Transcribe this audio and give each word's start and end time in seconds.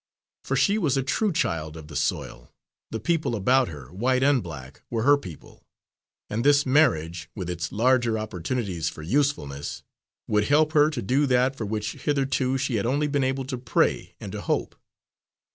For 0.43 0.55
she 0.55 0.79
was 0.79 0.97
a 0.97 1.03
true 1.03 1.31
child 1.31 1.77
of 1.77 1.85
the 1.87 1.95
soil; 1.95 2.51
the 2.89 2.99
people 2.99 3.35
about 3.35 3.67
her, 3.67 3.93
white 3.93 4.23
and 4.23 4.41
black, 4.41 4.81
were 4.89 5.03
her 5.03 5.15
people, 5.15 5.63
and 6.27 6.43
this 6.43 6.65
marriage, 6.65 7.29
with 7.35 7.51
its 7.51 7.71
larger 7.71 8.17
opportunities 8.17 8.89
for 8.89 9.03
usefulness, 9.03 9.83
would 10.27 10.45
help 10.45 10.71
her 10.73 10.89
to 10.89 11.03
do 11.03 11.27
that 11.27 11.55
for 11.55 11.67
which 11.67 11.91
hitherto 11.93 12.57
she 12.57 12.77
had 12.77 12.85
only 12.87 13.05
been 13.05 13.23
able 13.23 13.45
to 13.45 13.59
pray 13.59 14.15
and 14.19 14.31
to 14.31 14.41
hope. 14.41 14.75